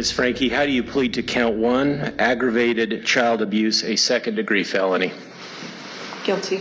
[0.00, 0.12] Ms.
[0.12, 5.12] Franke, how do you plead to count one, aggravated child abuse, a second degree felony?
[6.24, 6.60] Guilty.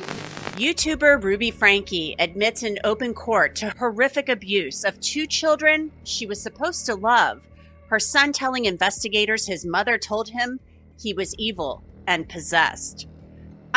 [0.60, 6.42] YouTuber Ruby Franke admits in open court to horrific abuse of two children she was
[6.42, 7.48] supposed to love.
[7.88, 10.60] Her son telling investigators his mother told him
[11.02, 13.08] he was evil and possessed.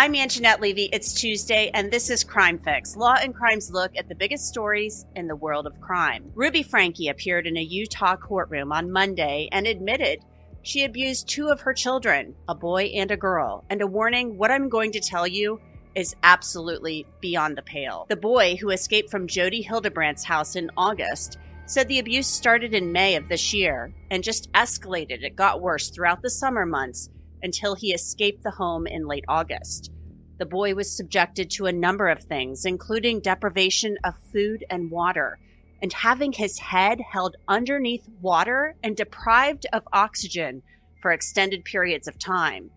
[0.03, 0.89] I'm Angenette Levy.
[0.93, 2.97] It's Tuesday, and this is Crime Fix.
[2.97, 6.33] Law and Crime's look at the biggest stories in the world of crime.
[6.35, 10.19] Ruby Franke appeared in a Utah courtroom on Monday and admitted
[10.63, 13.65] she abused two of her children, a boy and a girl.
[13.71, 15.61] And a warning what I'm going to tell you
[15.95, 18.07] is absolutely beyond the pale.
[18.09, 22.91] The boy, who escaped from Jodi Hildebrandt's house in August, said the abuse started in
[22.91, 25.23] May of this year and just escalated.
[25.23, 27.09] It got worse throughout the summer months
[27.43, 29.91] until he escaped the home in late August.
[30.39, 35.39] The boy was subjected to a number of things, including deprivation of food and water,
[35.83, 40.63] and having his head held underneath water and deprived of oxygen
[41.01, 42.71] for extended periods of time.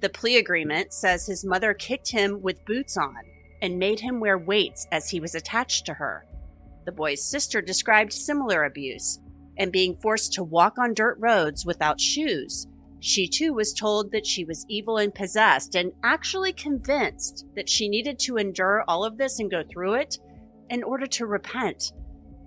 [0.00, 3.18] The plea agreement says his mother kicked him with boots on
[3.62, 6.26] and made him wear weights as he was attached to her.
[6.86, 9.20] The boy's sister described similar abuse
[9.58, 12.66] and being forced to walk on dirt roads without shoes
[13.00, 17.88] she too was told that she was evil and possessed, and actually convinced that she
[17.88, 20.18] needed to endure all of this and go through it
[20.68, 21.92] in order to repent.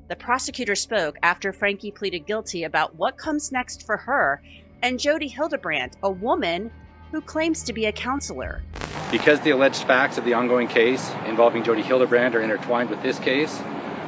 [0.10, 4.42] The prosecutor spoke after Franke pleaded guilty about what comes next for her
[4.84, 6.70] and Jodi Hildebrandt, a woman
[7.12, 8.64] who claims to be a counselor.
[9.12, 13.18] Because the alleged facts of the ongoing case involving Jodi Hildebrandt are intertwined with this
[13.18, 13.60] case,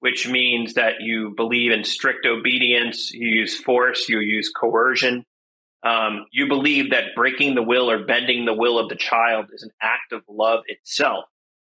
[0.03, 5.23] which means that you believe in strict obedience, you use force, you use coercion.
[5.81, 9.63] Um, you believe that breaking the will or bending the will of the child is
[9.63, 11.23] an act of love itself.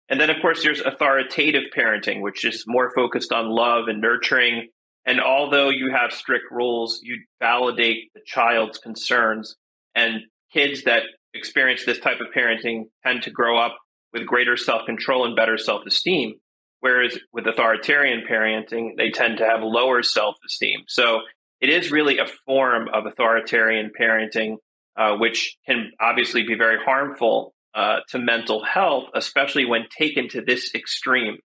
[0.07, 4.69] And then, of course, there's authoritative parenting, which is more focused on love and nurturing.
[5.05, 9.57] And although you have strict rules, you validate the child's concerns.
[9.93, 10.21] And
[10.53, 13.77] kids that experience this type of parenting tend to grow up
[14.13, 16.35] with greater self control and better self esteem.
[16.81, 20.81] Whereas with authoritarian parenting, they tend to have lower self esteem.
[20.87, 21.21] So
[21.61, 24.57] it is really a form of authoritarian parenting,
[24.97, 30.41] uh, which can obviously be very harmful uh, to mental health, especially when taken to
[30.41, 31.37] this extreme.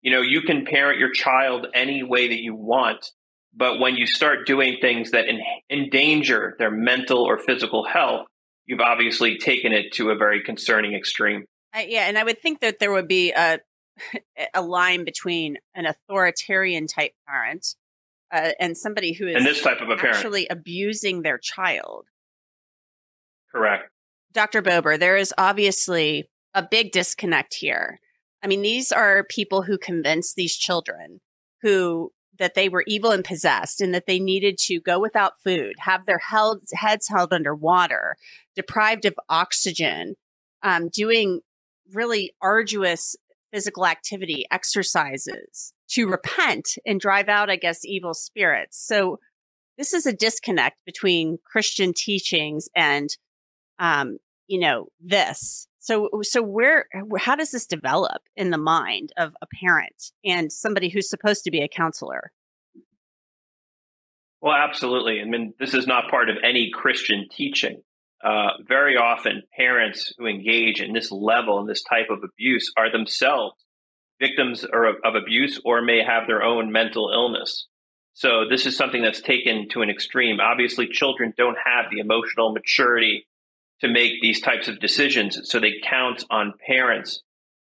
[0.00, 3.10] You know, you can parent your child any way that you want,
[3.52, 8.26] but when you start doing things that in, endanger their mental or physical health,
[8.66, 11.44] you've obviously taken it to a very concerning extreme.
[11.74, 13.58] Uh, yeah, and I would think that there would be a
[14.54, 17.74] a line between an authoritarian type parent
[18.32, 22.06] uh, and somebody who is and this type of a parent actually abusing their child.
[23.52, 23.90] Correct.
[24.32, 24.62] Dr.
[24.62, 28.00] Bober, there is obviously a big disconnect here.
[28.42, 31.20] I mean, these are people who convinced these children
[31.62, 35.74] who that they were evil and possessed and that they needed to go without food,
[35.78, 38.16] have their held, heads held under water,
[38.56, 40.16] deprived of oxygen,
[40.62, 41.40] um, doing
[41.92, 43.14] really arduous
[43.54, 48.84] physical activity, exercises to repent and drive out, I guess, evil spirits.
[48.84, 49.20] So
[49.78, 53.08] this is a disconnect between Christian teachings and,
[53.78, 54.18] um,
[54.48, 55.68] you know, this.
[55.78, 56.86] So, so where,
[57.18, 61.50] how does this develop in the mind of a parent and somebody who's supposed to
[61.52, 62.32] be a counselor?
[64.40, 65.20] Well, absolutely.
[65.20, 67.82] I mean, this is not part of any Christian teaching.
[68.24, 72.90] Uh, very often, parents who engage in this level and this type of abuse are
[72.90, 73.54] themselves
[74.20, 74.72] victims of,
[75.04, 77.66] of abuse or may have their own mental illness.
[78.14, 80.38] So this is something that's taken to an extreme.
[80.40, 83.26] Obviously, children don't have the emotional maturity
[83.80, 85.38] to make these types of decisions.
[85.50, 87.22] So they count on parents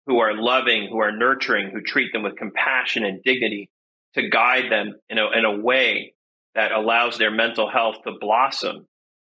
[0.06, 3.70] who are loving, who are nurturing, who treat them with compassion and dignity
[4.14, 6.14] to guide them in a, in a way
[6.54, 8.86] that allows their mental health to blossom.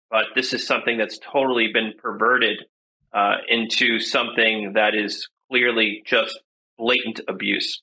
[0.10, 2.66] But this is something that's totally been perverted
[3.14, 6.40] uh, into something that is clearly just
[6.78, 7.82] blatant abuse.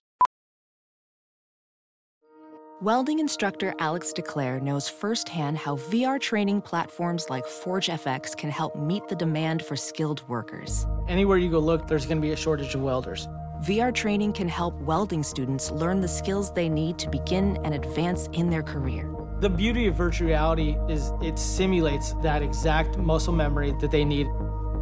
[2.82, 9.06] Welding instructor Alex DeClaire knows firsthand how VR training platforms like ForgeFX can help meet
[9.06, 10.86] the demand for skilled workers.
[11.06, 13.28] Anywhere you go look, there's going to be a shortage of welders.
[13.64, 18.30] VR training can help welding students learn the skills they need to begin and advance
[18.32, 19.14] in their career.
[19.40, 24.26] The beauty of virtual reality is it simulates that exact muscle memory that they need.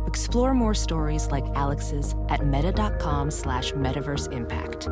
[0.09, 4.89] Explore more stories like Alex's at meta.com slash metaverse impact.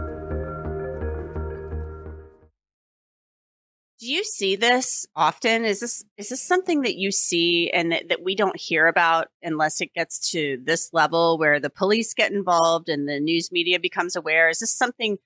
[3.98, 5.64] Do you see this often?
[5.64, 9.28] Is this is this something that you see and that, that we don't hear about
[9.42, 13.80] unless it gets to this level where the police get involved and the news media
[13.80, 14.48] becomes aware?
[14.48, 15.18] Is this something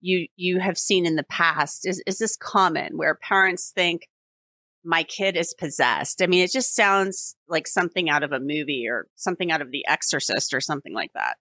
[0.00, 1.86] you you have seen in the past?
[1.86, 4.08] Is is this common where parents think
[4.84, 6.22] my kid is possessed?
[6.22, 9.70] I mean, it just sounds like something out of a movie or something out of
[9.70, 11.36] The Exorcist or something like that.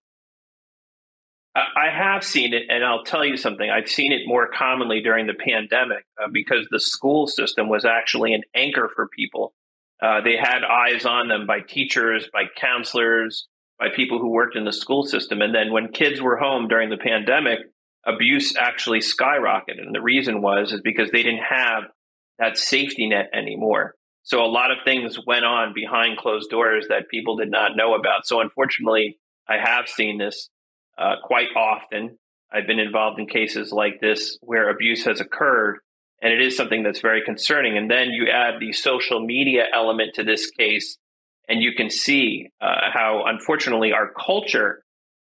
[1.55, 3.69] I have seen it, and I'll tell you something.
[3.69, 8.33] I've seen it more commonly during the pandemic uh, because the school system was actually
[8.33, 9.53] an anchor for people.
[10.01, 13.47] Uh, they had eyes on them by teachers, by counselors,
[13.79, 15.41] by people who worked in the school system.
[15.41, 17.59] And then when kids were home during the pandemic,
[18.05, 19.81] abuse actually skyrocketed.
[19.81, 21.83] And the reason was is because they didn't have
[22.39, 23.95] that safety net anymore.
[24.23, 27.93] So a lot of things went on behind closed doors that people did not know
[27.93, 28.25] about.
[28.25, 30.49] So unfortunately, I have seen this
[30.97, 32.17] uh, quite often.
[32.51, 35.77] I've been involved in cases like this where abuse has occurred,
[36.21, 37.77] and it is something that's very concerning.
[37.77, 40.97] And then you add the social media element to this case,
[41.47, 44.83] and you can see uh, how, unfortunately, our culture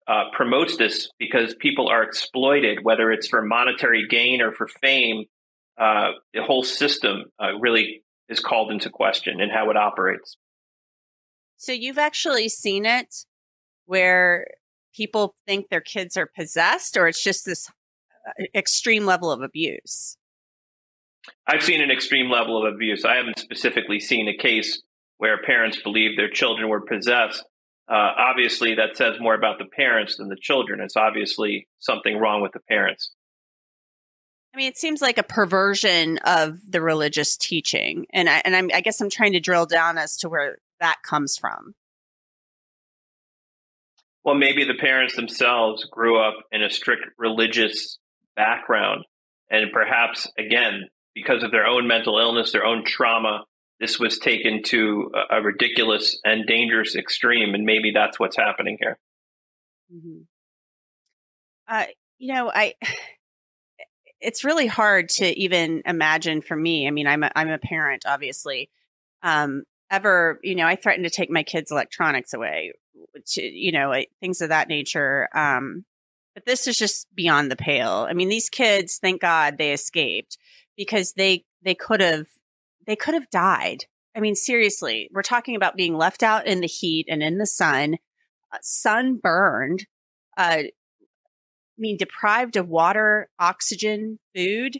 [0.09, 5.25] uh, promotes this because people are exploited, whether it's for monetary gain or for fame.
[5.77, 10.35] Uh, the whole system uh, really is called into question and how it operates.
[11.57, 13.23] So you've actually seen it
[13.85, 14.47] where
[14.95, 17.69] people think their kids are possessed or it's just this
[18.27, 20.17] uh, extreme level of abuse?
[21.47, 23.05] I've seen an extreme level of abuse.
[23.05, 24.81] I haven't specifically seen a case
[25.17, 27.45] where parents believe their children were possessed.
[27.89, 30.79] Uh, obviously, that says more about the parents than the children.
[30.79, 33.11] It's obviously something wrong with the parents.
[34.53, 38.69] I mean, it seems like a perversion of the religious teaching, and I and I'm,
[38.73, 41.75] I guess I'm trying to drill down as to where that comes from
[44.29, 47.97] well, maybe the parents themselves grew up in a strict religious
[48.35, 49.05] background.
[49.49, 53.45] And perhaps, again, because of their own mental illness, their own trauma,
[53.79, 57.53] this was taken to a, ridiculous and dangerous extreme.
[57.53, 58.97] And maybe that's what's happening here.
[59.93, 60.21] Mm-hmm.
[61.67, 61.85] Uh,
[62.17, 62.75] you know, I.
[64.21, 66.85] It's really hard to even imagine for me.
[66.85, 68.69] I mean, I'm a, I'm a parent, obviously.
[69.23, 72.73] Um, ever, you know, I threatened to take my kids' electronics away
[73.27, 75.29] to, you know, things of that nature.
[75.33, 75.85] Um,
[76.33, 78.07] but this is just beyond the pale.
[78.09, 80.37] I mean, these kids, thank God they escaped
[80.77, 82.27] because they, they could have,
[82.89, 83.85] they could have died.
[84.17, 87.45] I mean, seriously, we're talking about being left out in the heat and in the
[87.45, 87.97] sun,
[88.51, 89.85] uh, sunburned,
[90.35, 90.71] uh, I
[91.77, 94.79] mean, deprived of water, oxygen, food.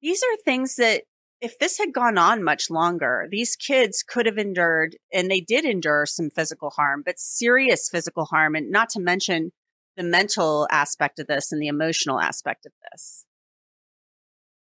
[0.00, 1.02] These are things that
[1.42, 5.66] if this had gone on much longer, these kids could have endured, and they did
[5.66, 9.52] endure some physical harm, but serious physical harm, and not to mention
[9.98, 13.26] the mental aspect of this and the emotional aspect of this.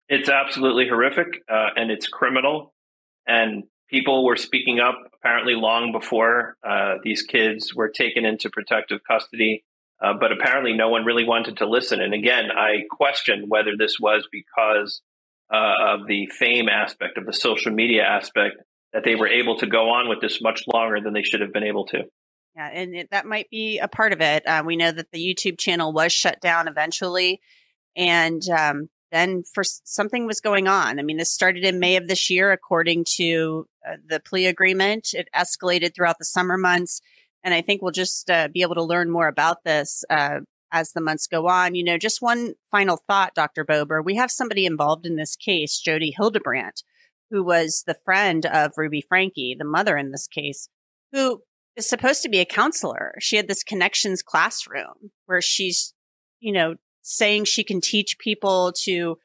[0.08, 2.74] It's absolutely horrific uh, and it's criminal.
[3.26, 9.00] And people were speaking up apparently long before uh, these kids were taken into protective
[9.08, 9.64] custody.
[10.02, 12.00] Uh, but apparently, no one really wanted to listen.
[12.00, 15.00] And again, I question whether this was because
[15.52, 18.56] uh, of the fame aspect, of the social media aspect,
[18.92, 21.52] that they were able to go on with this much longer than they should have
[21.52, 22.04] been able to.
[22.56, 24.46] Yeah, and it, that might be a part of it.
[24.46, 27.40] Uh, we know that the YouTube channel was shut down eventually,
[27.96, 30.98] and um, then for something was going on.
[30.98, 35.10] I mean, this started in May of this year, according to uh, the plea agreement.
[35.14, 37.00] It escalated throughout the summer months,
[37.44, 40.40] and I think we'll just uh, be able to learn more about this uh,
[40.72, 41.76] as the months go on.
[41.76, 43.64] You know, just one final thought, Dr.
[43.64, 44.02] Bober.
[44.02, 46.82] We have somebody involved in this case, Jodi Hildebrandt,
[47.30, 50.68] who was the friend of Ruby Franke, the mother in this case,
[51.12, 51.40] who
[51.76, 53.14] is supposed to be a counselor.
[53.20, 55.94] She had this connections classroom where she's,
[56.40, 59.18] you know, saying she can teach people to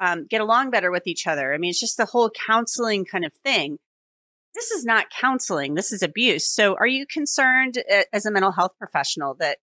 [0.00, 1.52] um, get along better with each other.
[1.52, 3.78] I mean, it's just the whole counseling kind of thing.
[4.54, 5.74] This is not counseling.
[5.74, 6.46] This is abuse.
[6.46, 9.58] So are you concerned as a mental health professional that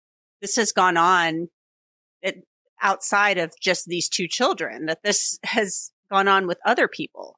[0.41, 1.49] this has gone on
[2.81, 7.37] outside of just these two children, that this has gone on with other people?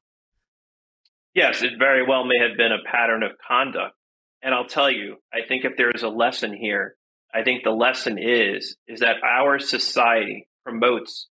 [1.35, 3.94] Yes, it very well may have been a pattern of conduct.
[4.42, 6.97] And I'll tell you, I think if there is a lesson here,
[7.35, 11.28] I think the lesson is is that our society promotes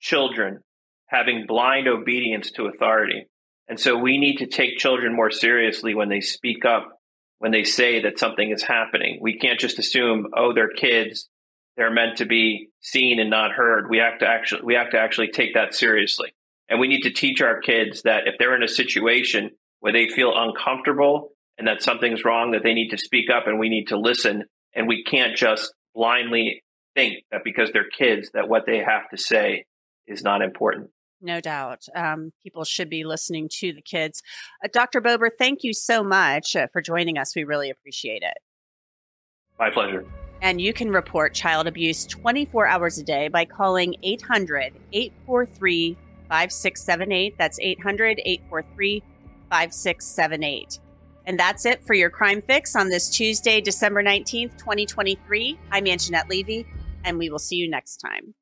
[0.00, 0.60] children
[1.06, 3.26] having blind obedience to authority.
[3.68, 7.00] And so we need to take children more seriously when they speak up,
[7.38, 9.18] when they say that something is happening.
[9.20, 11.28] We can't just assume, oh, they're kids,
[11.76, 13.88] they're meant to be seen and not heard.
[13.88, 16.34] We have to actually we have to actually take that seriously.
[16.68, 20.08] And we need to teach our kids that if they're in a situation where they
[20.08, 23.88] feel uncomfortable and that something's wrong, that they need to speak up and we need
[23.88, 24.44] to listen.
[24.74, 26.62] And we can't just blindly
[26.94, 29.64] think that because they're kids, that what they have to say
[30.06, 30.90] is not important.
[31.20, 31.86] No doubt.
[31.94, 34.22] Um, people should be listening to the kids.
[34.64, 35.00] Uh, Dr.
[35.00, 37.36] Bober, thank you so much uh, for joining us.
[37.36, 38.36] We really appreciate it.
[39.58, 40.04] My pleasure.
[40.40, 45.96] And you can report child abuse 24 hours a day by calling 800 843
[46.28, 47.38] 5678.
[47.38, 49.02] That's 800 843
[49.48, 50.80] 5678.
[51.26, 55.58] And that's it for your crime fix on this Tuesday, December 19th, 2023.
[55.70, 56.66] I'm Angenette Levy,
[57.04, 58.34] and we will see you next time.